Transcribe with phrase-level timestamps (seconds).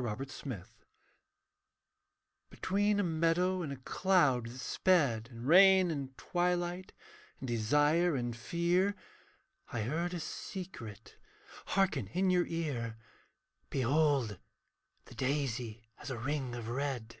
[0.00, 0.76] GOOD NEWS
[2.50, 6.92] Between a meadow and a cloud that sped In rain and twilight,
[7.40, 8.94] in desire and fear.
[9.72, 11.16] I heard a secret
[11.66, 12.96] hearken in your ear,
[13.70, 14.38] 'Behold
[15.06, 17.16] the daisy has a ring of red.'